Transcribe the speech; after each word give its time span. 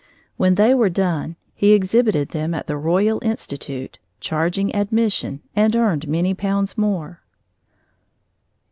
When 0.35 0.55
they 0.55 0.73
were 0.73 0.89
done, 0.89 1.35
he 1.53 1.73
exhibited 1.73 2.29
them 2.29 2.55
at 2.55 2.65
the 2.65 2.75
Royal 2.75 3.19
Institute, 3.21 3.99
charging 4.19 4.75
admission, 4.75 5.41
and 5.55 5.75
earned 5.75 6.07
many 6.07 6.33
pounds 6.33 6.75
more. 6.75 7.21